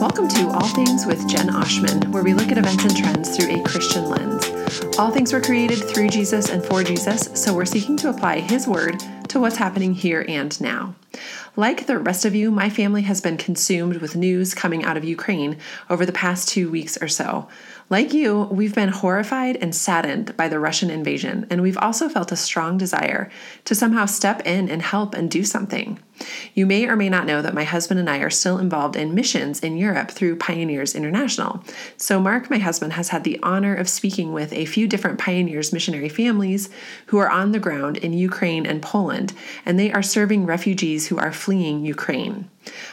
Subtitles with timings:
[0.00, 3.54] Welcome to All Things with Jen Oshman, where we look at events and trends through
[3.54, 4.50] a Christian lens.
[4.98, 8.66] All things were created through Jesus and for Jesus, so we're seeking to apply His
[8.66, 10.94] Word to what's happening here and now.
[11.54, 15.04] Like the rest of you, my family has been consumed with news coming out of
[15.04, 15.58] Ukraine
[15.90, 17.46] over the past two weeks or so.
[17.90, 22.32] Like you, we've been horrified and saddened by the Russian invasion, and we've also felt
[22.32, 23.30] a strong desire
[23.66, 25.98] to somehow step in and help and do something.
[26.54, 29.14] You may or may not know that my husband and I are still involved in
[29.14, 31.62] missions in Europe through Pioneers International.
[31.96, 35.72] So, Mark, my husband, has had the honor of speaking with a few different Pioneers
[35.72, 36.70] missionary families
[37.06, 39.32] who are on the ground in Ukraine and Poland,
[39.64, 42.48] and they are serving refugees who are fleeing Ukraine.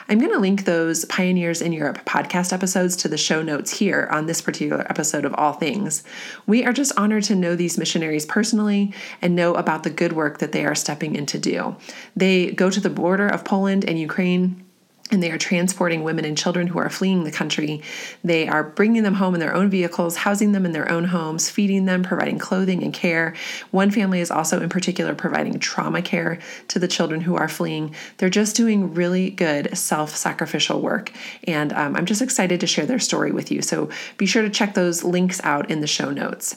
[0.07, 4.07] I'm going to link those Pioneers in Europe podcast episodes to the show notes here
[4.11, 6.03] on this particular episode of All Things.
[6.45, 10.39] We are just honored to know these missionaries personally and know about the good work
[10.39, 11.75] that they are stepping in to do.
[12.15, 14.63] They go to the border of Poland and Ukraine
[15.09, 17.81] and they are transporting women and children who are fleeing the country.
[18.23, 21.49] They are bringing them home in their own vehicles, housing them in their own homes,
[21.49, 23.33] feeding them, providing clothing and care.
[23.71, 27.95] One family is also, in particular, providing trauma care to the children who are fleeing.
[28.17, 31.11] They're just doing really good self sacrificial work.
[31.45, 33.61] And um, I'm just excited to share their story with you.
[33.61, 36.55] So be sure to check those links out in the show notes.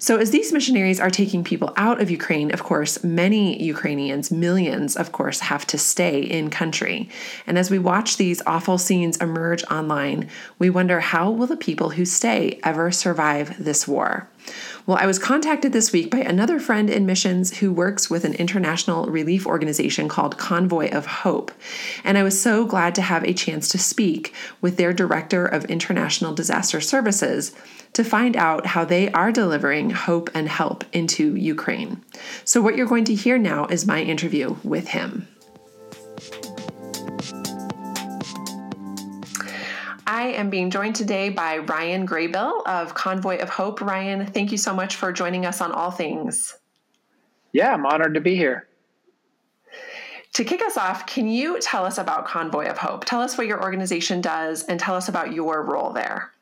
[0.00, 4.96] So, as these missionaries are taking people out of Ukraine, of course, many Ukrainians, millions,
[4.96, 7.08] of course, have to stay in country.
[7.48, 11.90] And as we watch these awful scenes emerge online, we wonder how will the people
[11.90, 14.28] who stay ever survive this war?
[14.88, 18.32] Well, I was contacted this week by another friend in missions who works with an
[18.32, 21.52] international relief organization called Convoy of Hope.
[22.04, 25.66] And I was so glad to have a chance to speak with their director of
[25.66, 27.54] international disaster services
[27.92, 32.02] to find out how they are delivering hope and help into Ukraine.
[32.46, 35.28] So, what you're going to hear now is my interview with him.
[40.08, 43.82] I am being joined today by Ryan Graybill of Convoy of Hope.
[43.82, 46.56] Ryan, thank you so much for joining us on All Things.
[47.52, 48.66] Yeah, I'm honored to be here.
[50.32, 53.04] To kick us off, can you tell us about Convoy of Hope?
[53.04, 56.32] Tell us what your organization does and tell us about your role there.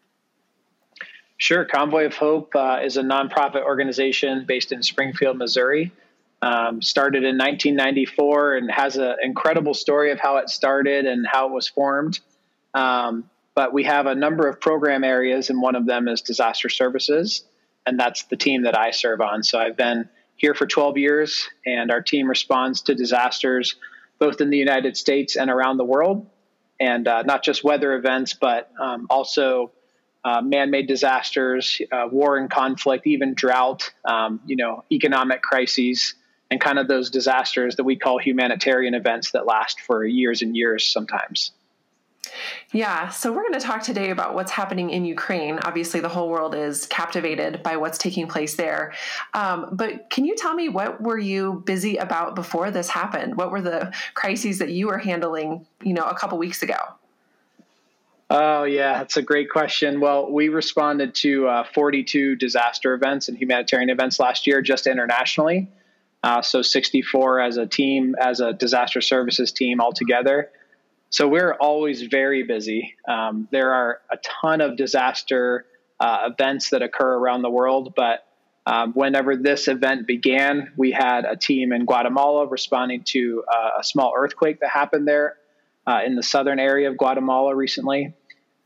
[1.37, 1.65] Sure.
[1.65, 5.91] Convoy of Hope uh, is a nonprofit organization based in Springfield, Missouri.
[6.41, 11.49] Um, started in 1994 and has an incredible story of how it started and how
[11.49, 12.21] it was formed.
[12.73, 16.69] Um, but we have a number of program areas, and one of them is disaster
[16.69, 17.43] services,
[17.87, 19.43] and that's the team that I serve on.
[19.43, 23.75] So I've been here for 12 years, and our team responds to disasters
[24.19, 26.27] both in the United States and around the world,
[26.79, 29.73] and uh, not just weather events, but um, also
[30.23, 36.15] uh, man-made disasters, uh, war and conflict, even drought, um, you know, economic crises,
[36.51, 40.55] and kind of those disasters that we call humanitarian events that last for years and
[40.55, 41.53] years sometimes.
[42.73, 45.59] Yeah, so we're going to talk today about what's happening in Ukraine.
[45.63, 48.93] Obviously, the whole world is captivated by what's taking place there.
[49.35, 53.37] Um, but can you tell me what were you busy about before this happened?
[53.37, 56.77] What were the crises that you were handling, you know, a couple weeks ago?
[58.29, 60.01] Oh, yeah, that's a great question.
[60.01, 65.69] Well, we responded to uh, 42 disaster events and humanitarian events last year, just internationally.
[66.25, 70.51] Uh, so 64 as a team, as a disaster services team altogether.
[71.11, 72.95] So we're always very busy.
[73.09, 75.67] Um, there are a ton of disaster
[76.01, 78.27] uh, events that occur around the world, but
[78.67, 83.85] um, whenever this event began, we had a team in Guatemala responding to uh, a
[83.85, 85.37] small earthquake that happened there
[85.87, 88.15] uh, in the southern area of Guatemala recently.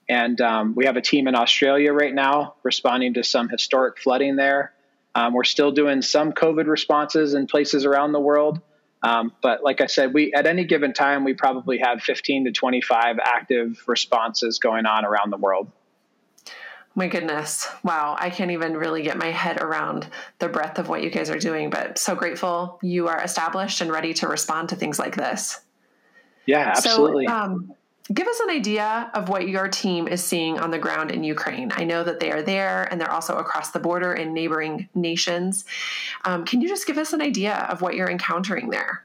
[0.08, 4.36] And um, we have a team in Australia right now responding to some historic flooding
[4.36, 4.72] there.
[5.14, 8.60] Um, we're still doing some COVID responses in places around the world.
[9.02, 12.52] Um, but like I said, we at any given time we probably have 15 to
[12.52, 15.70] 25 active responses going on around the world.
[16.94, 17.68] My goodness.
[17.82, 18.16] Wow.
[18.18, 21.38] I can't even really get my head around the breadth of what you guys are
[21.38, 25.60] doing, but so grateful you are established and ready to respond to things like this.
[26.46, 27.26] Yeah, absolutely.
[27.26, 27.74] So, um,
[28.12, 31.70] give us an idea of what your team is seeing on the ground in Ukraine.
[31.74, 35.64] I know that they are there and they're also across the border in neighboring nations.
[36.24, 39.04] Um, can you just give us an idea of what you're encountering there?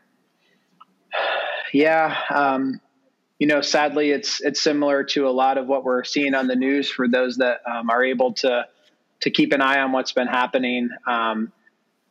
[1.71, 2.79] Yeah, um,
[3.39, 6.55] you know, sadly, it's it's similar to a lot of what we're seeing on the
[6.55, 8.65] news for those that um, are able to
[9.21, 10.89] to keep an eye on what's been happening.
[11.05, 11.51] Um,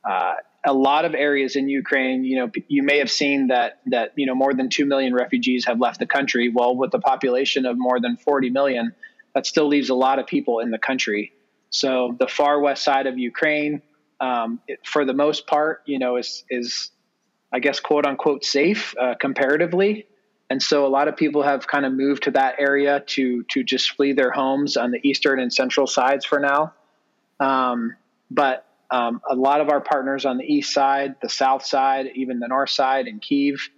[0.05, 0.35] uh,
[0.65, 4.27] a lot of areas in Ukraine, you know, you may have seen that that you
[4.27, 6.49] know more than two million refugees have left the country.
[6.49, 8.95] Well, with a population of more than 40 million,
[9.35, 11.33] that still leaves a lot of people in the country.
[11.71, 13.83] So the far west side of Ukraine,
[14.21, 16.91] um, it, for the most part, you know, is is
[17.53, 20.07] I guess quote unquote safe uh, comparatively.
[20.51, 23.63] and so a lot of people have kind of moved to that area to to
[23.63, 26.73] just flee their homes on the eastern and central sides for now.
[27.39, 27.97] Um,
[28.31, 32.39] but um, a lot of our partners on the east side, the south side, even
[32.39, 33.69] the north side in Kiev,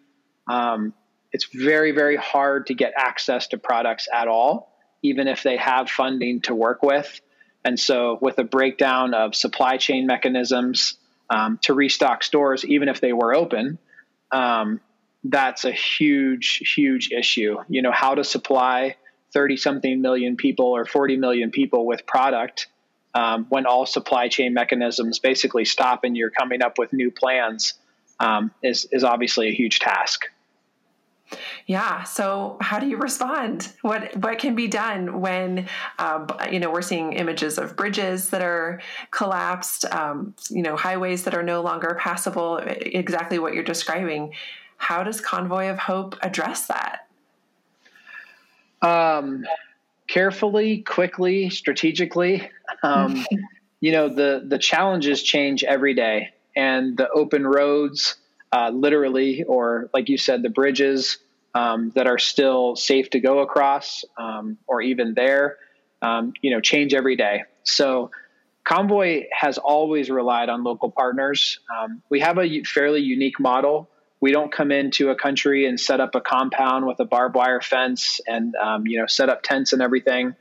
[0.49, 0.93] um,
[1.33, 4.73] it's very very hard to get access to products at all,
[5.03, 7.21] even if they have funding to work with.
[7.65, 10.99] And so, with a breakdown of supply chain mechanisms
[11.29, 13.79] um, to restock stores, even if they were open,
[14.31, 14.81] um,
[15.25, 17.57] that's a huge, huge issue.
[17.69, 18.97] You know, how to supply
[19.33, 22.69] 30 something million people or 40 million people with product
[23.17, 27.73] um, when all supply chain mechanisms basically stop and you're coming up with new plans
[28.21, 30.27] um, is, is obviously a huge task.
[31.67, 32.05] Yeah.
[32.05, 33.73] So, how do you respond?
[33.83, 35.67] What what can be done when
[35.99, 38.81] uh, you know we're seeing images of bridges that are
[39.11, 42.59] collapsed, um, you know, highways that are no longer passable?
[42.59, 44.35] Exactly what you're describing.
[44.77, 47.09] How does Convoy of Hope address that?
[48.83, 49.45] Um,
[50.09, 52.51] carefully, quickly, strategically.
[52.83, 53.25] Um,
[53.81, 58.17] you know, the the challenges change every day, and the open roads,
[58.53, 61.19] uh, literally, or like you said, the bridges
[61.55, 65.59] um, that are still safe to go across, um, or even there,
[66.03, 67.45] um, you know, change every day.
[67.65, 68.11] So.
[68.69, 71.61] Convoy has always relied on local partners.
[71.73, 73.89] Um, we have a fairly unique model
[74.21, 77.61] we don't come into a country and set up a compound with a barbed wire
[77.61, 80.35] fence and um, you know set up tents and everything.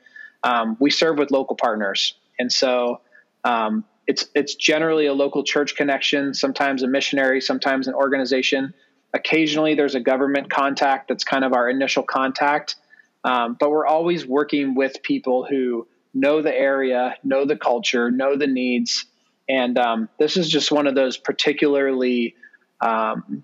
[0.43, 3.01] Um, we serve with local partners, and so
[3.43, 8.73] um, it's it's generally a local church connection, sometimes a missionary, sometimes an organization.
[9.13, 12.75] Occasionally, there's a government contact that's kind of our initial contact,
[13.23, 18.37] um, but we're always working with people who know the area, know the culture, know
[18.37, 19.05] the needs,
[19.49, 22.35] and um, this is just one of those particularly
[22.81, 23.43] um,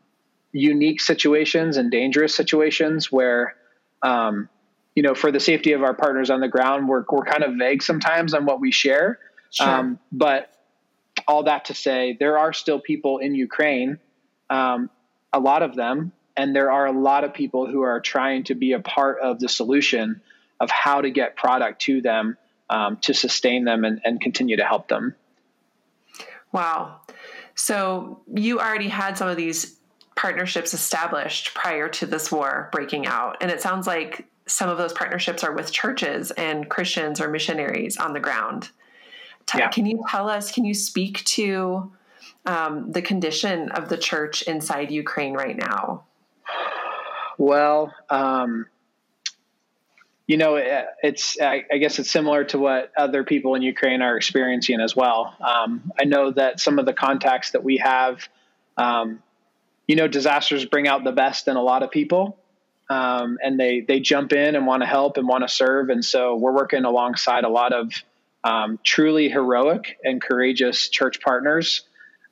[0.52, 3.56] unique situations and dangerous situations where,
[4.02, 4.50] um,
[4.96, 7.56] you know, for the safety of our partners on the ground, we're, we're kind of
[7.58, 9.20] vague sometimes on what we share.
[9.50, 9.68] Sure.
[9.68, 10.50] Um, but
[11.28, 14.00] all that to say, there are still people in Ukraine,
[14.50, 14.90] um,
[15.32, 18.56] a lot of them, and there are a lot of people who are trying to
[18.56, 20.22] be a part of the solution
[20.60, 22.38] of how to get product to them
[22.70, 25.16] um, to sustain them and, and continue to help them.
[26.52, 27.02] Wow.
[27.56, 29.78] So you already had some of these
[30.16, 33.38] partnerships established prior to this war breaking out.
[33.42, 37.98] And it sounds like some of those partnerships are with churches and Christians or missionaries
[37.98, 38.70] on the ground.
[39.56, 39.70] Yeah.
[39.70, 41.92] Can you tell us, can you speak to
[42.46, 46.06] um, the condition of the church inside Ukraine right now?
[47.38, 48.68] Well, um,
[50.28, 50.56] you know,
[51.04, 54.96] it's, I, I, guess it's similar to what other people in Ukraine are experiencing as
[54.96, 55.36] well.
[55.42, 58.30] Um, I know that some of the contacts that we have,
[58.78, 59.22] um,
[59.88, 62.38] you know, disasters bring out the best in a lot of people.
[62.90, 65.90] Um, and they, they jump in and want to help and want to serve.
[65.90, 67.94] And so we're working alongside a lot of
[68.44, 71.84] um, truly heroic and courageous church partners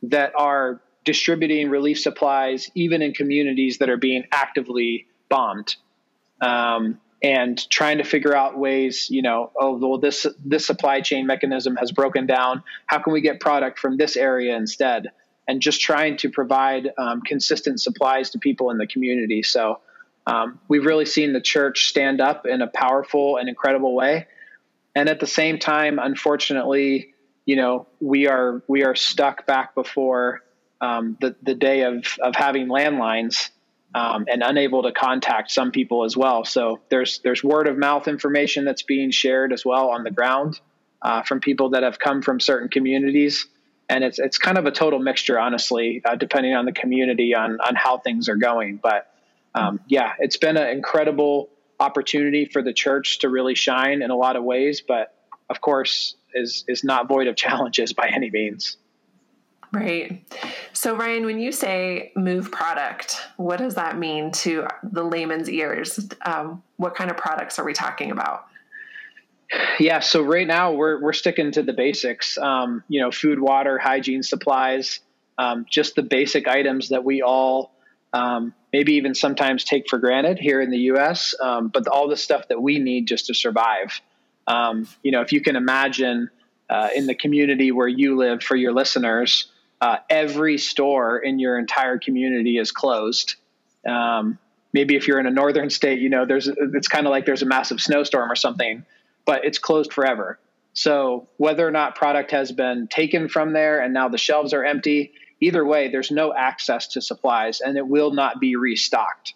[0.04, 5.76] that are distributing relief supplies even in communities that are being actively bombed
[6.42, 11.26] um, and trying to figure out ways you know oh well this this supply chain
[11.26, 15.08] mechanism has broken down how can we get product from this area instead
[15.50, 19.42] and just trying to provide um, consistent supplies to people in the community.
[19.42, 19.80] So
[20.28, 24.28] um, we've really seen the church stand up in a powerful and incredible way.
[24.94, 27.16] And at the same time, unfortunately,
[27.48, 30.42] you know, we are we are stuck back before
[30.82, 33.50] um, the the day of of having landlines
[33.96, 36.46] um, and unable to contact some people as well.
[36.46, 40.60] So there's there's word of mouth information that's being shared as well on the ground
[41.02, 43.48] uh, from people that have come from certain communities
[43.90, 47.60] and it's it's kind of a total mixture, honestly, uh, depending on the community on
[47.60, 48.80] on how things are going.
[48.82, 49.12] But
[49.56, 54.16] um, yeah, it's been an incredible opportunity for the church to really shine in a
[54.16, 55.16] lot of ways, but
[55.50, 58.78] of course, is is not void of challenges by any means.
[59.72, 60.26] Right.
[60.74, 66.00] So, Ryan, when you say move product, what does that mean to the layman's ears?
[66.26, 68.49] Um, what kind of products are we talking about?
[69.80, 72.38] Yeah, so right now we're we're sticking to the basics.
[72.38, 75.00] Um, you know, food, water, hygiene supplies,
[75.38, 77.72] um, just the basic items that we all
[78.14, 81.34] um, maybe even sometimes take for granted here in the U.S.
[81.42, 84.02] Um, but all the stuff that we need just to survive.
[84.48, 86.30] Um, you know, if you can imagine
[86.70, 89.52] uh, in the community where you live, for your listeners,
[89.82, 93.36] uh, every store in your entire community is closed.
[93.88, 94.38] Um,
[94.74, 97.42] maybe if you're in a northern state, you know, there's it's kind of like there's
[97.42, 98.86] a massive snowstorm or something
[99.30, 100.40] but it's closed forever.
[100.74, 104.66] So whether or not product has been taken from there and now the shelves are
[104.66, 109.36] empty, either way, there's no access to supplies and it will not be restocked.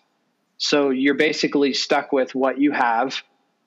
[0.57, 3.21] So you're basically stuck with what you have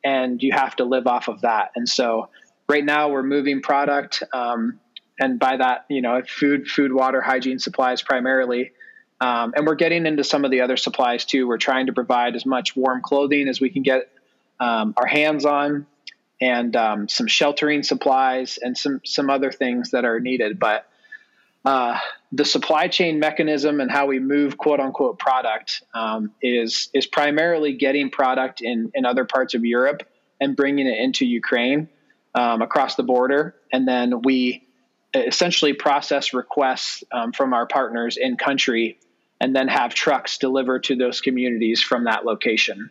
[0.05, 1.71] and you have to live off of that.
[1.77, 2.29] And so
[2.69, 4.25] right now we're moving product.
[4.33, 4.81] Um,
[5.21, 8.73] and by that, you know, food, food, water, hygiene supplies primarily.
[9.21, 11.47] Um, and we're getting into some of the other supplies too.
[11.47, 14.11] We're trying to provide as much warm clothing as we can get
[14.59, 15.87] um, our hands on,
[16.41, 20.59] and um, some sheltering supplies and some some other things that are needed.
[20.59, 20.87] But
[21.65, 21.99] uh,
[22.31, 27.75] the supply chain mechanism and how we move quote unquote product um, is is primarily
[27.75, 30.03] getting product in in other parts of Europe
[30.41, 31.89] and bringing it into Ukraine
[32.35, 34.67] um, across the border, and then we
[35.15, 38.99] essentially process requests um, from our partners in country,
[39.41, 42.91] and then have trucks deliver to those communities from that location.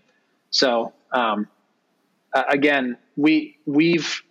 [0.50, 1.48] So um,
[2.36, 4.22] again, we we've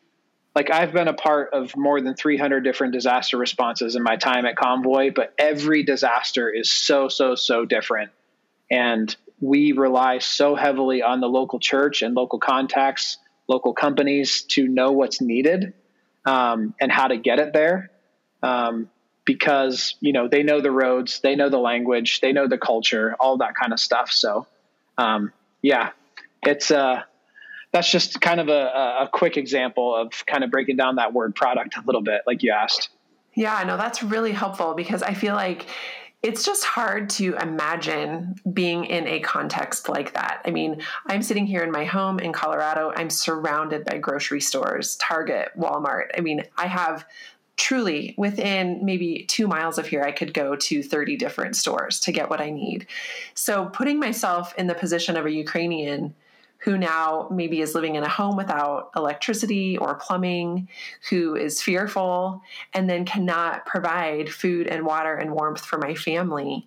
[0.55, 4.47] like I've been a part of more than 300 different disaster responses in my time
[4.47, 8.13] at Convoy, but every disaster is so, so, so different.
[8.71, 13.19] And we rely so heavily on the local church and local contacts,
[13.49, 15.75] local companies to know what's needed
[16.25, 17.91] um, and how to get it there.
[18.43, 18.91] Um,
[19.25, 23.17] because, you know, they know the roads, they know the language, they know the culture,
[23.19, 24.13] all that kind of stuff.
[24.13, 24.47] So,
[24.99, 25.33] um,
[25.63, 25.91] yeah,
[26.43, 27.03] it's, uh,
[27.75, 31.35] that's just kind of a, a quick example of kind of breaking down that word
[31.35, 32.88] product a little bit, like you asked.
[33.35, 35.66] Yeah, no, that's really helpful because I feel like
[36.23, 40.40] it's just hard to imagine being in a context like that.
[40.45, 42.93] I mean, I'm sitting here in my home in Colorado.
[42.95, 46.11] I'm surrounded by grocery stores, Target, Walmart.
[46.16, 47.04] I mean, I have
[47.57, 52.12] truly within maybe two miles of here, I could go to 30 different stores to
[52.12, 52.87] get what I need.
[53.35, 56.14] So, putting myself in the position of a Ukrainian
[56.64, 60.66] who now maybe is living in a home without electricity or plumbing,
[61.11, 62.40] who is fearful,
[62.73, 66.66] and then cannot provide food and water and warmth for my family.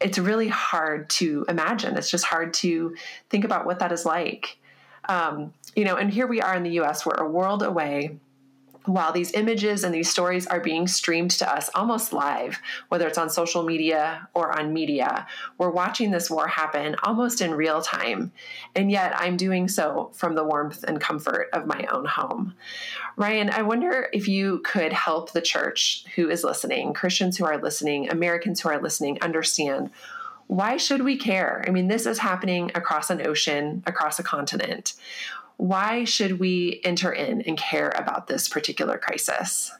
[0.00, 1.96] It's really hard to imagine.
[1.96, 2.94] It's just hard to
[3.30, 4.58] think about what that is like.
[5.08, 8.18] Um, you know, and here we are in the US, we're a world away
[8.84, 12.58] while these images and these stories are being streamed to us almost live,
[12.88, 15.26] whether it's on social media or on media,
[15.58, 18.32] we're watching this war happen almost in real time.
[18.74, 22.54] And yet I'm doing so from the warmth and comfort of my own home.
[23.16, 27.58] Ryan, I wonder if you could help the church who is listening, Christians who are
[27.58, 29.90] listening, Americans who are listening, understand
[30.48, 31.64] why should we care?
[31.66, 34.92] I mean, this is happening across an ocean, across a continent
[35.62, 39.70] why should we enter in and care about this particular crisis?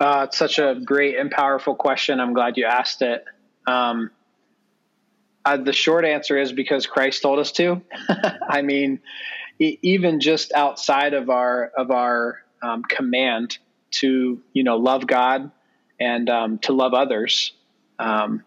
[0.00, 2.18] Uh, it's such a great and powerful question.
[2.18, 3.26] I'm glad you asked it.
[3.66, 4.10] Um,
[5.44, 7.82] uh, the short answer is because Christ told us to.
[8.48, 9.00] I mean,
[9.58, 13.58] e- even just outside of our of our um, command
[14.00, 15.50] to you know love God
[16.00, 17.52] and um, to love others,
[17.98, 18.44] um,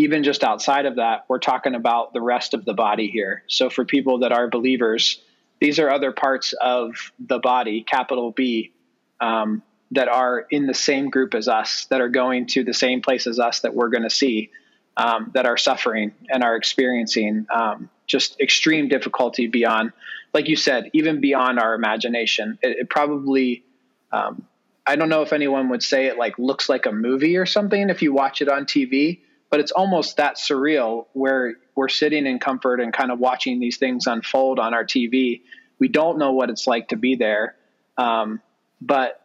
[0.00, 3.42] even just outside of that, we're talking about the rest of the body here.
[3.48, 5.20] So for people that are believers,
[5.60, 8.72] these are other parts of the body, capital B,
[9.20, 13.02] um, that are in the same group as us, that are going to the same
[13.02, 14.50] place as us that we're going to see,
[14.96, 19.92] um, that are suffering and are experiencing um, just extreme difficulty beyond,
[20.32, 22.58] like you said, even beyond our imagination.
[22.62, 23.64] It, it probably,
[24.12, 24.46] um,
[24.86, 27.90] I don't know if anyone would say it like looks like a movie or something
[27.90, 32.38] if you watch it on TV but it's almost that surreal where we're sitting in
[32.38, 35.42] comfort and kind of watching these things unfold on our TV.
[35.78, 37.56] We don't know what it's like to be there.
[37.98, 38.40] Um,
[38.80, 39.20] but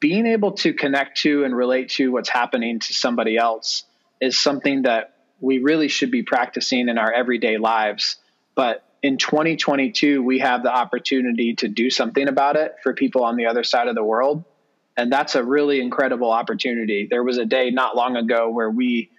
[0.00, 3.84] being able to connect to and relate to what's happening to somebody else
[4.20, 8.16] is something that we really should be practicing in our everyday lives.
[8.54, 13.36] But in 2022, we have the opportunity to do something about it for people on
[13.36, 14.44] the other side of the world.
[14.96, 17.06] And that's a really incredible opportunity.
[17.10, 19.10] There was a day not long ago where we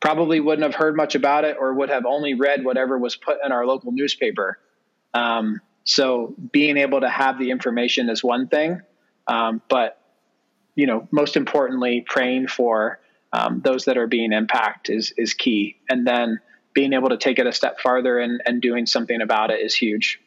[0.00, 3.38] probably wouldn't have heard much about it or would have only read whatever was put
[3.44, 4.58] in our local newspaper.
[5.12, 8.82] Um, so being able to have the information is one thing,
[9.26, 10.00] um, but
[10.74, 13.00] you know, most importantly, praying for
[13.32, 16.38] um, those that are being impacted is is key, and then
[16.72, 19.74] being able to take it a step farther and, and doing something about it is
[19.74, 20.20] huge.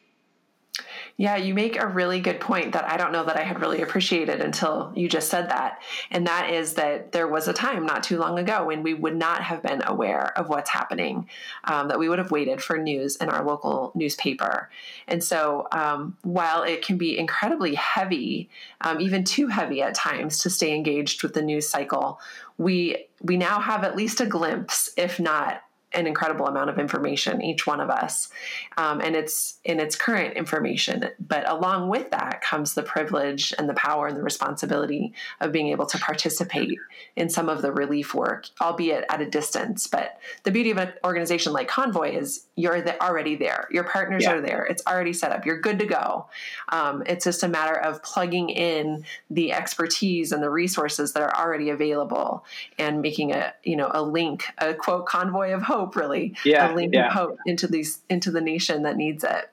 [1.16, 3.82] Yeah, you make a really good point that I don't know that I had really
[3.82, 5.80] appreciated until you just said that.
[6.10, 9.16] And that is that there was a time not too long ago when we would
[9.16, 11.28] not have been aware of what's happening,
[11.64, 14.70] um, that we would have waited for news in our local newspaper.
[15.06, 18.48] And so um, while it can be incredibly heavy,
[18.80, 22.20] um, even too heavy at times to stay engaged with the news cycle,
[22.58, 25.62] we we now have at least a glimpse, if not
[25.94, 28.28] an incredible amount of information, each one of us,
[28.76, 31.08] um, and it's in its current information.
[31.20, 35.68] But along with that comes the privilege and the power and the responsibility of being
[35.68, 36.78] able to participate
[37.16, 39.86] in some of the relief work, albeit at a distance.
[39.86, 43.68] But the beauty of an organization like Convoy is you're the, already there.
[43.70, 44.34] Your partners yeah.
[44.34, 44.64] are there.
[44.64, 45.46] It's already set up.
[45.46, 46.26] You're good to go.
[46.68, 51.34] Um, it's just a matter of plugging in the expertise and the resources that are
[51.36, 52.44] already available
[52.78, 56.74] and making a you know a link, a quote convoy of hope, really, yeah, a
[56.74, 57.10] link yeah.
[57.10, 59.50] hope into these into the nation that needs it.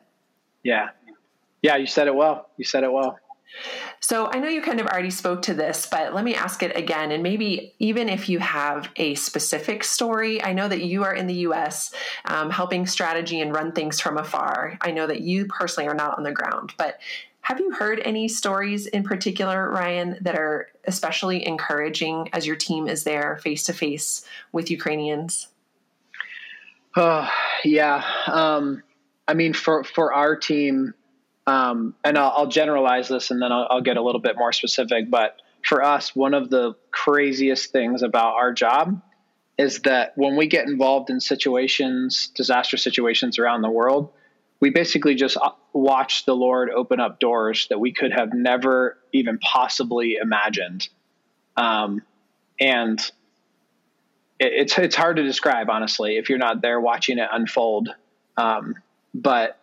[0.63, 0.89] Yeah,
[1.61, 2.49] yeah, you said it well.
[2.57, 3.19] You said it well.
[3.99, 6.77] So I know you kind of already spoke to this, but let me ask it
[6.77, 7.11] again.
[7.11, 11.27] And maybe even if you have a specific story, I know that you are in
[11.27, 11.93] the US
[12.25, 14.77] um, helping strategy and run things from afar.
[14.81, 16.99] I know that you personally are not on the ground, but
[17.41, 22.87] have you heard any stories in particular, Ryan, that are especially encouraging as your team
[22.87, 25.47] is there face to face with Ukrainians?
[26.95, 27.29] Oh,
[27.63, 28.03] yeah.
[28.27, 28.83] Um,
[29.27, 30.93] I mean, for, for our team,
[31.45, 34.51] um, and I'll, I'll, generalize this and then I'll, I'll get a little bit more
[34.51, 35.09] specific.
[35.09, 39.01] But for us, one of the craziest things about our job
[39.57, 44.11] is that when we get involved in situations, disaster situations around the world,
[44.61, 48.97] we basically just uh, watch the Lord open up doors that we could have never
[49.11, 50.87] even possibly imagined.
[51.57, 52.01] Um,
[52.59, 52.99] and
[54.39, 57.89] it's it's hard to describe honestly if you're not there watching it unfold.
[58.37, 58.75] Um,
[59.13, 59.57] but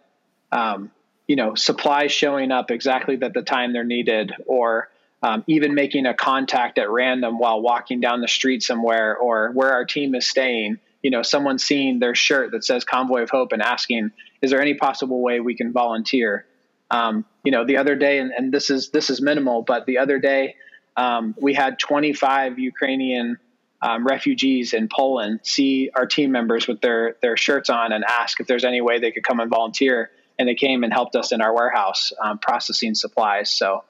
[0.53, 0.91] um,
[1.27, 4.89] you know, supplies showing up exactly at the time they're needed, or
[5.23, 9.73] um, even making a contact at random while walking down the street somewhere, or where
[9.73, 13.53] our team is staying you know someone seeing their shirt that says convoy of hope
[13.53, 14.11] and asking
[14.43, 16.45] is there any possible way we can volunteer
[16.91, 19.99] um, you know the other day and, and, this is this is minimal but the
[19.99, 20.57] other day
[20.97, 23.39] um, we had 25 ukrainian
[23.87, 28.41] um, refugees in poland see our team members with their their shirts on and ask
[28.41, 31.33] if there's any way they could come and volunteer and they came and helped us
[31.33, 33.85] in our warehouse um, processing supplies so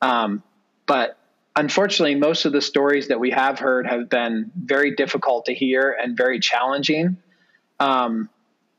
[0.00, 0.42] um,
[0.86, 1.18] but
[1.58, 5.90] unfortunately, most of the stories that we have heard have been very difficult to hear
[5.90, 7.18] and very challenging.
[7.80, 8.30] Um,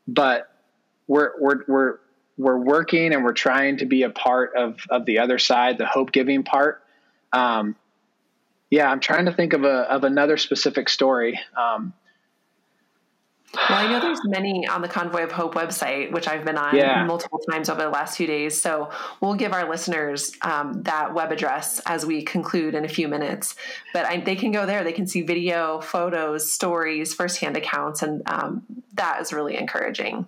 [0.08, 0.52] but
[1.06, 1.98] we're we're we're
[2.36, 5.86] we're working and we're trying to be a part of of the other side, the
[5.86, 6.82] hope giving part.
[7.32, 7.76] Um,
[8.70, 11.38] yeah, I'm trying to think of a of another specific story.
[11.56, 11.92] Um,
[13.52, 16.76] well, I know there's many on the Convoy of Hope website, which I've been on
[16.76, 17.04] yeah.
[17.04, 18.60] multiple times over the last few days.
[18.60, 23.08] So we'll give our listeners um, that web address as we conclude in a few
[23.08, 23.56] minutes.
[23.92, 28.22] But I, they can go there; they can see video, photos, stories, firsthand accounts, and
[28.30, 28.62] um,
[28.94, 30.26] that is really encouraging.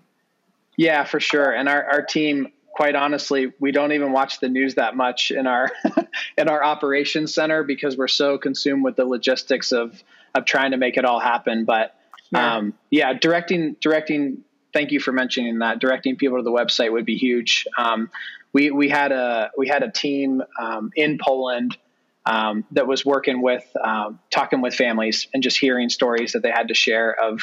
[0.76, 1.52] Yeah, for sure.
[1.52, 5.46] And our our team, quite honestly, we don't even watch the news that much in
[5.46, 5.70] our
[6.38, 10.02] in our operations center because we're so consumed with the logistics of
[10.34, 11.64] of trying to make it all happen.
[11.64, 11.94] But
[12.30, 12.56] yeah.
[12.56, 14.44] Um, yeah, directing directing.
[14.72, 15.80] Thank you for mentioning that.
[15.80, 17.66] Directing people to the website would be huge.
[17.76, 18.10] Um,
[18.52, 21.76] we we had a we had a team um, in Poland
[22.24, 26.50] um, that was working with um, talking with families and just hearing stories that they
[26.50, 27.40] had to share of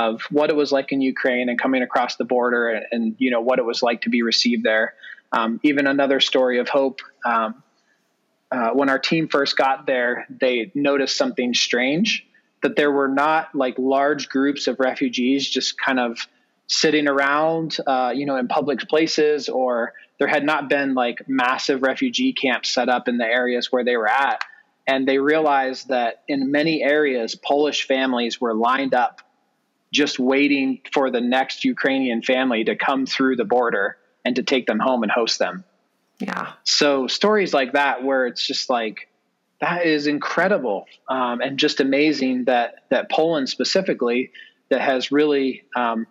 [0.00, 3.30] of what it was like in Ukraine and coming across the border and, and you
[3.30, 4.94] know what it was like to be received there.
[5.30, 7.00] Um, even another story of hope.
[7.24, 7.62] Um,
[8.50, 12.26] uh, when our team first got there, they noticed something strange
[12.62, 16.18] that there were not like large groups of refugees just kind of
[16.66, 21.82] sitting around, uh, you know, in public places, or there had not been like massive
[21.82, 24.42] refugee camps set up in the areas where they were at.
[24.86, 29.20] And they realized that in many areas, Polish families were lined up
[29.92, 34.66] just waiting for the next Ukrainian family to come through the border and to take
[34.66, 35.64] them home and host them.
[36.18, 36.52] Yeah.
[36.64, 39.08] So stories like that, where it's just like,
[39.60, 44.32] that is incredible um, and just amazing that that Poland specifically
[44.70, 46.06] that has really um,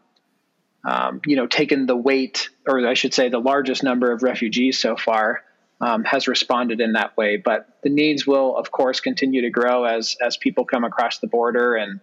[0.88, 4.80] um, you know taken the weight or I should say the largest number of refugees
[4.80, 5.44] so far
[5.82, 7.38] um, has responded in that way.
[7.38, 11.28] But the needs will of course continue to grow as as people come across the
[11.28, 12.00] border and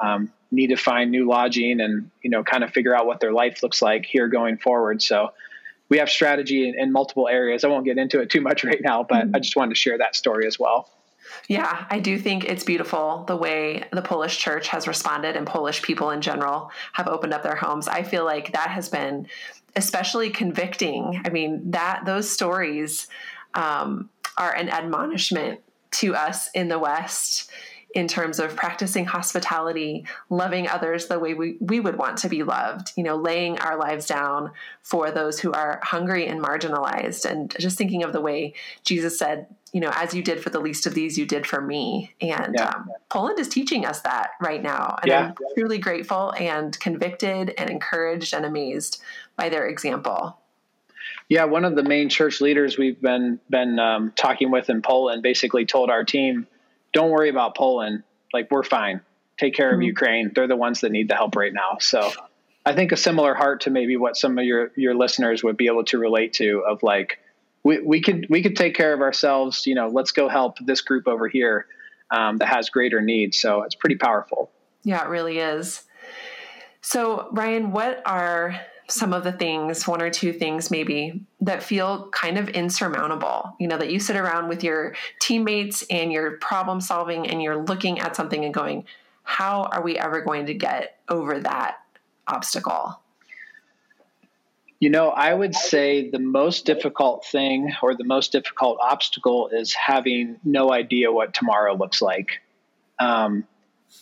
[0.00, 3.32] um, need to find new lodging and you know kind of figure out what their
[3.32, 5.02] life looks like here going forward.
[5.02, 5.32] So
[5.88, 7.62] we have strategy in, in, multiple areas.
[7.62, 9.36] I won't get into it too much right now, but mm-hmm.
[9.36, 10.90] I just wanted to share that story as well.
[11.48, 15.82] Yeah, I do think it's beautiful the way the Polish church has responded and Polish
[15.82, 17.88] people in general have opened up their homes.
[17.88, 19.26] I feel like that has been
[19.74, 21.20] especially convicting.
[21.24, 23.08] I mean, that those stories
[23.54, 25.60] um, are an admonishment
[25.92, 27.50] to us in the West
[27.96, 32.42] in terms of practicing hospitality, loving others the way we, we would want to be
[32.42, 37.24] loved, you know, laying our lives down for those who are hungry and marginalized.
[37.24, 38.52] And just thinking of the way
[38.84, 41.60] Jesus said, you know, as you did for the least of these, you did for
[41.60, 42.14] me.
[42.20, 42.68] And yeah.
[42.68, 44.98] um, Poland is teaching us that right now.
[45.00, 45.26] And yeah.
[45.28, 49.00] I'm truly grateful and convicted and encouraged and amazed
[49.36, 50.38] by their example.
[51.30, 55.22] Yeah, one of the main church leaders we've been been um, talking with in Poland
[55.22, 56.46] basically told our team,
[56.96, 58.02] "Don't worry about Poland.
[58.32, 59.02] Like we're fine.
[59.36, 59.82] Take care mm-hmm.
[59.82, 60.32] of Ukraine.
[60.34, 62.10] They're the ones that need the help right now." So,
[62.64, 65.66] I think a similar heart to maybe what some of your your listeners would be
[65.66, 67.18] able to relate to of like
[67.62, 69.66] we, we could we could take care of ourselves.
[69.66, 71.66] You know, let's go help this group over here
[72.10, 73.38] um, that has greater needs.
[73.38, 74.50] So it's pretty powerful.
[74.84, 75.82] Yeah, it really is.
[76.80, 82.08] So Ryan, what are some of the things, one or two things maybe, that feel
[82.10, 83.54] kind of insurmountable.
[83.58, 87.64] You know, that you sit around with your teammates and you're problem solving and you're
[87.64, 88.84] looking at something and going,
[89.22, 91.78] how are we ever going to get over that
[92.28, 93.00] obstacle?
[94.78, 99.72] You know, I would say the most difficult thing or the most difficult obstacle is
[99.72, 102.42] having no idea what tomorrow looks like.
[102.98, 103.44] Um,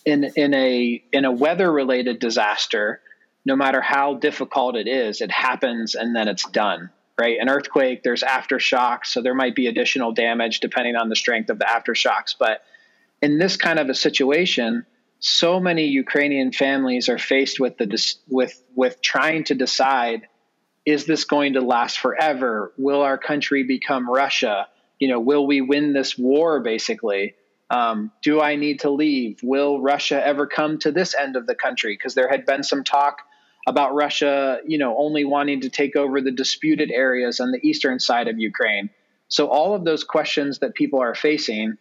[0.05, 3.01] in in a in a weather related disaster,
[3.44, 6.90] no matter how difficult it is, it happens and then it's done.
[7.18, 7.38] Right?
[7.40, 11.61] An earthquake, there's aftershocks, so there might be additional damage depending on the strength of
[11.61, 12.35] the aftershocks.
[12.37, 12.62] But
[13.22, 14.85] in this kind of a situation,
[15.20, 20.28] so many Ukrainian families are faced with the with with trying to decide
[20.85, 22.74] is this going to last forever?
[22.76, 24.68] Will our country become Russia?
[24.98, 27.37] You know, will we win this war basically?
[27.70, 29.40] Um, do I need to leave?
[29.42, 31.94] Will Russia ever come to this end of the country?
[31.94, 33.22] Because there had been some talk
[33.66, 37.98] about Russia, you know, only wanting to take over the disputed areas on the eastern
[37.98, 38.90] side of Ukraine.
[39.29, 41.79] So all of those questions that people are facing,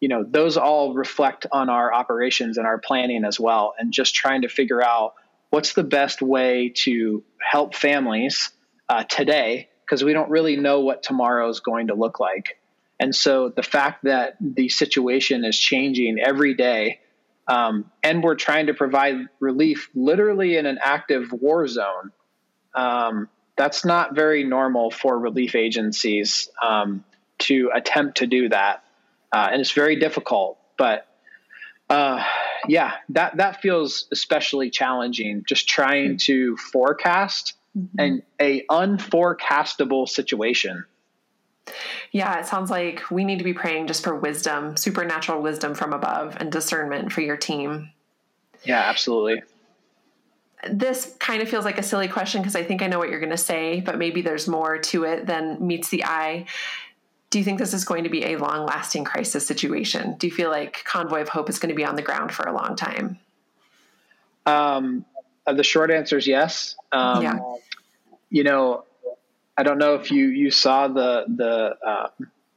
[0.00, 4.14] you know, those all reflect on our operations and our planning as well, and just
[4.14, 5.14] trying to figure out
[5.50, 8.50] what's the best way to help families
[8.88, 12.58] uh, today because we don't really know what tomorrow is going to look like.
[12.98, 17.00] And so the fact that the situation is changing every day
[17.48, 22.12] um, and we're trying to provide relief literally in an active war zone.
[22.74, 27.04] Um, that's not very normal for relief agencies um,
[27.38, 28.84] to attempt to do that,
[29.32, 30.58] uh, and it's very difficult.
[30.76, 31.06] But
[31.88, 32.22] uh,
[32.68, 35.44] yeah, that that feels especially challenging.
[35.48, 37.98] Just trying to forecast mm-hmm.
[37.98, 40.84] an a unforecastable situation.
[42.12, 45.92] Yeah, it sounds like we need to be praying just for wisdom, supernatural wisdom from
[45.92, 47.90] above, and discernment for your team.
[48.64, 49.42] Yeah, absolutely.
[50.70, 53.20] This kind of feels like a silly question because I think I know what you're
[53.20, 56.46] going to say, but maybe there's more to it than meets the eye.
[57.30, 60.14] Do you think this is going to be a long lasting crisis situation?
[60.16, 62.48] Do you feel like Convoy of Hope is going to be on the ground for
[62.48, 63.18] a long time?
[64.46, 65.04] Um,
[65.46, 66.76] uh, the short answer is yes.
[66.92, 67.38] Um, yeah.
[68.30, 68.84] You know,
[69.56, 72.08] I don't know if you you saw the the uh,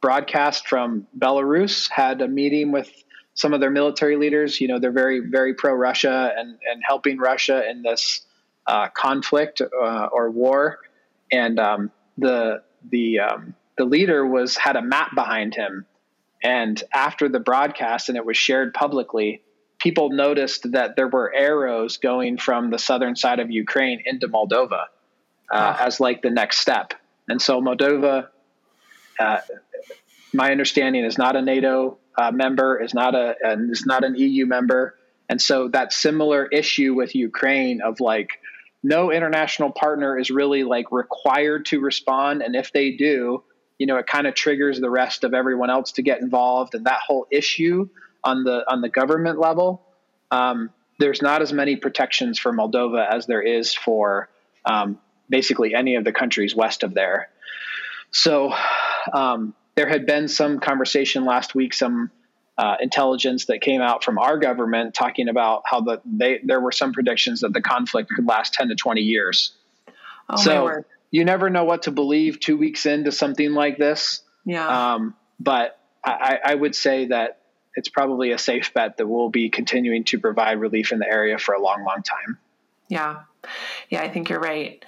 [0.01, 2.91] broadcast from Belarus had a meeting with
[3.35, 4.59] some of their military leaders.
[4.59, 8.21] You know, they're very very pro Russia and and helping Russia in this
[8.67, 10.79] uh, conflict uh, or war.
[11.31, 15.85] And um, the the um, the leader was had a map behind him.
[16.43, 19.41] And after the broadcast, and it was shared publicly,
[19.77, 24.85] people noticed that there were arrows going from the southern side of Ukraine into Moldova
[25.51, 26.93] uh, as like the next step.
[27.27, 28.27] And so Moldova,
[29.19, 29.37] uh,
[30.33, 34.15] my understanding, is not a NATO uh, member, is not a and is not an
[34.15, 34.95] EU member,
[35.27, 38.39] and so that similar issue with Ukraine of like
[38.81, 43.43] no international partner is really like required to respond, and if they do,
[43.77, 46.85] you know, it kind of triggers the rest of everyone else to get involved, and
[46.85, 47.89] that whole issue
[48.23, 49.83] on the on the government level.
[50.31, 54.29] Um, there's not as many protections for Moldova as there is for
[54.65, 57.29] um, basically any of the countries west of there.
[58.11, 58.53] So
[59.13, 62.11] um, there had been some conversation last week, some
[62.57, 66.73] uh, intelligence that came out from our government talking about how the they there were
[66.73, 69.53] some predictions that the conflict could last 10 to 20 years.
[70.29, 74.21] Oh, so you never know what to believe two weeks into something like this.
[74.45, 74.93] Yeah.
[74.93, 77.39] Um, but I, I would say that
[77.75, 81.37] it's probably a safe bet that we'll be continuing to provide relief in the area
[81.37, 82.37] for a long, long time.
[82.89, 83.21] Yeah.
[83.89, 84.83] Yeah, I think you're right.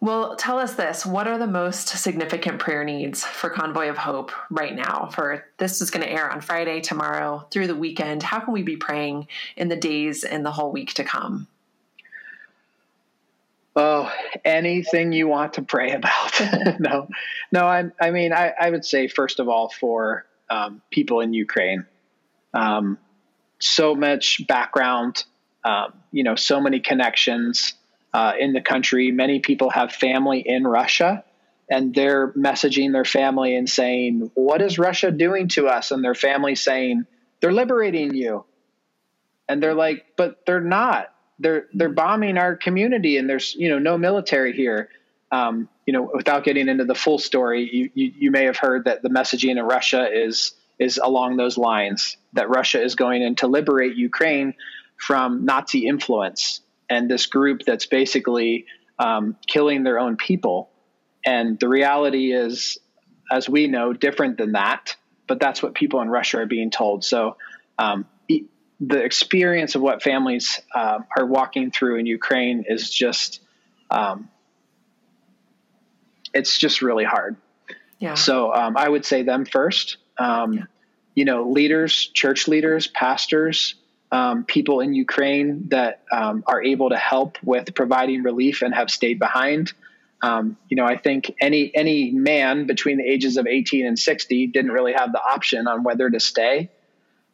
[0.00, 1.04] Well, tell us this.
[1.04, 5.08] What are the most significant prayer needs for Convoy of Hope right now?
[5.12, 8.22] For this is going to air on Friday, tomorrow, through the weekend.
[8.22, 11.48] How can we be praying in the days and the whole week to come?
[13.74, 14.12] Oh,
[14.44, 16.40] anything you want to pray about.
[16.80, 17.08] no,
[17.50, 21.32] no, I, I mean, I, I, would say, first of all, for um, people in
[21.32, 21.86] Ukraine.
[22.54, 22.98] um,
[23.60, 25.24] so much background,
[25.64, 27.74] um, you know, so many connections
[28.18, 29.12] uh, in the country.
[29.12, 31.22] Many people have family in Russia,
[31.70, 36.16] and they're messaging their family and saying, "What is Russia doing to us?" And their
[36.16, 37.06] family saying,
[37.40, 38.44] "They're liberating you,"
[39.48, 41.14] and they're like, "But they're not.
[41.38, 44.88] They're they're bombing our community, and there's you know no military here."
[45.30, 48.86] Um, you know, without getting into the full story, you, you, you may have heard
[48.86, 53.36] that the messaging in Russia is is along those lines that Russia is going in
[53.36, 54.54] to liberate Ukraine
[54.96, 58.66] from Nazi influence and this group that's basically
[58.98, 60.70] um, killing their own people.
[61.24, 62.78] And the reality is,
[63.30, 64.96] as we know, different than that.
[65.26, 67.04] But that's what people in Russia are being told.
[67.04, 67.36] So
[67.78, 68.06] um,
[68.80, 73.40] the experience of what families uh, are walking through in Ukraine is just,
[73.90, 74.30] um,
[76.32, 77.36] it's just really hard.
[77.98, 78.14] Yeah.
[78.14, 79.98] So um, I would say them first.
[80.16, 80.62] Um, yeah.
[81.14, 83.74] You know, leaders, church leaders, pastors,
[84.10, 88.90] um, people in Ukraine that um, are able to help with providing relief and have
[88.90, 89.72] stayed behind.
[90.22, 94.48] Um, you know, I think any any man between the ages of 18 and 60
[94.48, 96.70] didn't really have the option on whether to stay.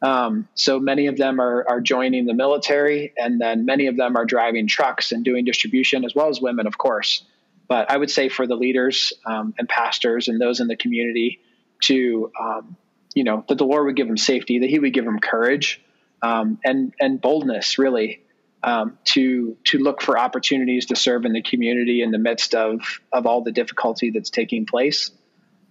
[0.01, 4.17] Um, so many of them are are joining the military, and then many of them
[4.17, 7.23] are driving trucks and doing distribution, as well as women, of course.
[7.67, 11.39] But I would say for the leaders um, and pastors and those in the community
[11.83, 12.75] to um,
[13.15, 15.81] you know that the Lord would give them safety, that He would give them courage
[16.25, 18.23] um, and and boldness, really,
[18.63, 22.79] um, to to look for opportunities to serve in the community in the midst of
[23.11, 25.11] of all the difficulty that's taking place.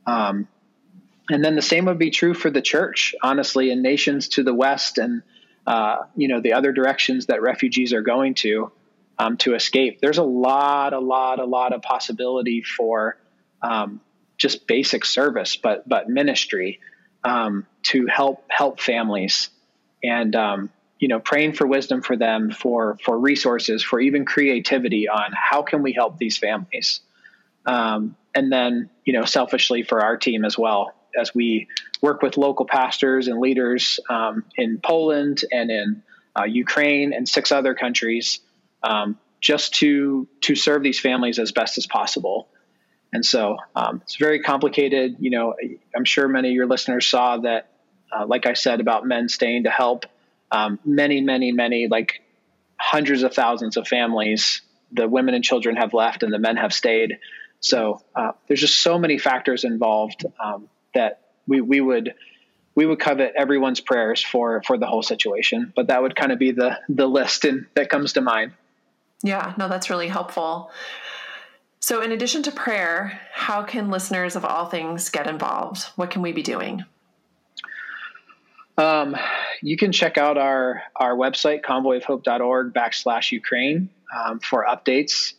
[0.07, 0.47] Um,
[1.29, 4.55] and then the same would be true for the church, honestly, in nations to the
[4.55, 5.23] west and
[5.67, 8.71] uh, you know the other directions that refugees are going to
[9.19, 10.01] um, to escape.
[10.01, 13.19] There's a lot, a lot, a lot of possibility for
[13.61, 14.01] um,
[14.37, 16.79] just basic service, but but ministry
[17.25, 19.51] um, to help help families
[20.05, 25.09] and um, you know praying for wisdom for them for for resources for even creativity
[25.09, 27.01] on how can we help these families
[27.67, 31.69] um, and then you know selfishly for our team as well as we
[32.01, 36.03] work with local pastors and leaders um, in Poland and in
[36.39, 38.41] uh, Ukraine and six other countries
[38.83, 42.49] um, just to to serve these families as best as possible
[43.15, 45.17] and so um, it's very complicated.
[45.21, 45.55] You know,
[45.97, 47.71] I'm sure many of your listeners saw that,
[48.15, 50.07] uh, like I said, about men staying to help.
[50.51, 52.23] Um, many, many, many, like
[52.77, 56.73] hundreds of thousands of families, the women and children have left and the men have
[56.73, 57.19] stayed.
[57.61, 62.15] So uh, there's just so many factors involved um, that we, we would
[62.77, 65.73] we would covet everyone's prayers for for the whole situation.
[65.75, 68.53] But that would kind of be the the list and that comes to mind.
[69.23, 70.71] Yeah, no, that's really helpful.
[71.81, 75.85] So, in addition to prayer, how can listeners of all things get involved?
[75.97, 76.85] What can we be doing?
[78.77, 79.17] Um,
[79.63, 85.35] you can check out our our website convoyofhope.org backslash Ukraine um, for updates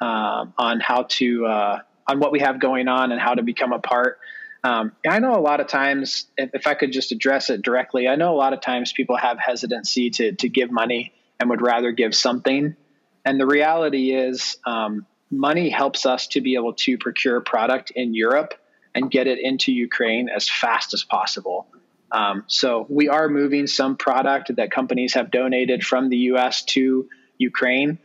[0.00, 3.72] um, on how to uh, on what we have going on and how to become
[3.72, 4.18] a part.
[4.62, 8.08] Um, I know a lot of times, if, if, I could just address it directly,
[8.08, 11.62] I know a lot of times people have hesitancy to to give money and would
[11.62, 12.76] rather give something.
[13.24, 18.14] And the reality is, um, money helps us to be able to procure product in
[18.14, 18.54] Europe
[18.94, 21.66] and get it into Ukraine as fast as possible.
[22.14, 26.62] Um, so we are moving some product that companies have donated from the U.S.
[26.66, 27.98] to Ukraine,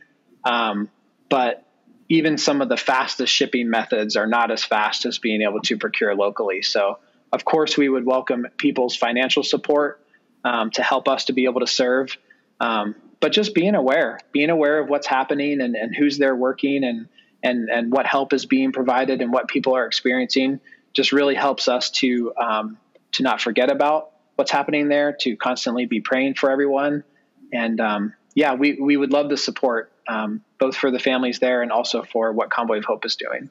[0.44, 0.88] um,
[1.28, 1.64] but
[2.08, 5.78] even some of the fastest shipping methods are not as fast as being able to
[5.78, 6.60] procure locally.
[6.60, 6.98] So,
[7.32, 10.04] of course, we would welcome people's financial support
[10.44, 12.16] um, to help us to be able to serve.
[12.58, 16.82] Um, but just being aware, being aware of what's happening and, and who's there working
[16.82, 17.08] and
[17.44, 20.58] and and what help is being provided and what people are experiencing
[20.94, 22.76] just really helps us to um,
[23.12, 27.04] to not forget about what's happening there, to constantly be praying for everyone,
[27.52, 31.62] and um, yeah, we we would love the support um, both for the families there
[31.62, 33.50] and also for what Convoy of Hope is doing.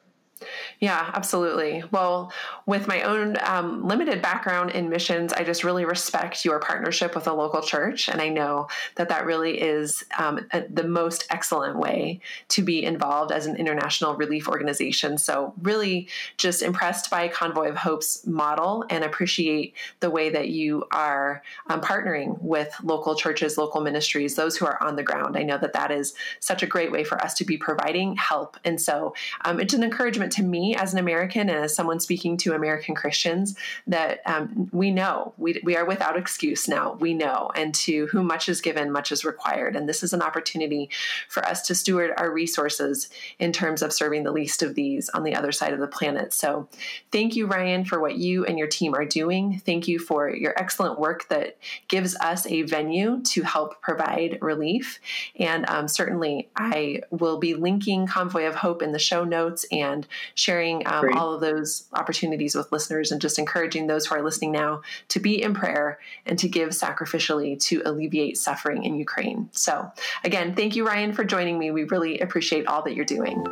[0.80, 1.84] Yeah, absolutely.
[1.90, 2.32] Well,
[2.66, 7.26] with my own um, limited background in missions, I just really respect your partnership with
[7.26, 8.08] a local church.
[8.08, 12.84] And I know that that really is um, a, the most excellent way to be
[12.84, 15.18] involved as an international relief organization.
[15.18, 20.84] So, really just impressed by Convoy of Hope's model and appreciate the way that you
[20.92, 25.36] are um, partnering with local churches, local ministries, those who are on the ground.
[25.36, 28.56] I know that that is such a great way for us to be providing help.
[28.64, 32.00] And so, um, it's an encouragement to me me as an American and as someone
[32.00, 33.54] speaking to American Christians
[33.86, 36.94] that um, we know we, we are without excuse now.
[36.94, 39.76] We know, and to whom much is given, much is required.
[39.76, 40.90] And this is an opportunity
[41.28, 45.24] for us to steward our resources in terms of serving the least of these on
[45.24, 46.32] the other side of the planet.
[46.32, 46.68] So,
[47.10, 49.60] thank you, Ryan, for what you and your team are doing.
[49.64, 51.56] Thank you for your excellent work that
[51.88, 55.00] gives us a venue to help provide relief.
[55.36, 60.06] And um, certainly, I will be linking Convoy of Hope in the show notes and
[60.34, 64.52] sharing um, all of those opportunities with listeners and just encouraging those who are listening
[64.52, 69.48] now to be in prayer and to give sacrificially to alleviate suffering in Ukraine.
[69.52, 69.90] So,
[70.24, 71.70] again, thank you, Ryan, for joining me.
[71.70, 73.44] We really appreciate all that you're doing.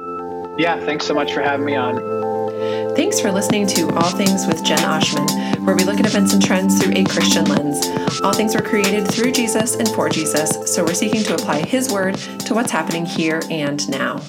[0.59, 2.29] Yeah, thanks so much for having me on.
[2.97, 6.43] Thanks for listening to All Things with Jen Oshman, where we look at events and
[6.45, 7.87] trends through a Christian lens.
[8.23, 11.93] All things were created through Jesus and for Jesus, so we're seeking to apply His
[11.93, 14.21] word to what's happening here and now.